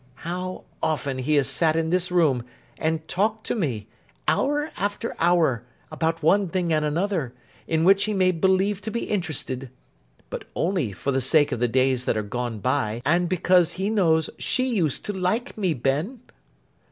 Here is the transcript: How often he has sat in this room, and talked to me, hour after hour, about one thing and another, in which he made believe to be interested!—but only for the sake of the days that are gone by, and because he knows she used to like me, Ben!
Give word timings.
How 0.25 0.63
often 0.81 1.19
he 1.19 1.35
has 1.35 1.47
sat 1.47 1.75
in 1.75 1.91
this 1.91 2.11
room, 2.11 2.43
and 2.79 3.07
talked 3.07 3.45
to 3.45 3.53
me, 3.53 3.85
hour 4.27 4.71
after 4.75 5.15
hour, 5.19 5.63
about 5.91 6.23
one 6.23 6.49
thing 6.49 6.73
and 6.73 6.83
another, 6.83 7.35
in 7.67 7.83
which 7.83 8.05
he 8.05 8.13
made 8.15 8.41
believe 8.41 8.81
to 8.81 8.89
be 8.89 9.03
interested!—but 9.03 10.45
only 10.55 10.91
for 10.91 11.11
the 11.11 11.21
sake 11.21 11.51
of 11.51 11.59
the 11.59 11.67
days 11.67 12.05
that 12.05 12.17
are 12.17 12.23
gone 12.23 12.57
by, 12.57 13.03
and 13.05 13.29
because 13.29 13.73
he 13.73 13.91
knows 13.91 14.31
she 14.39 14.65
used 14.73 15.05
to 15.05 15.13
like 15.13 15.55
me, 15.55 15.75
Ben! 15.75 16.19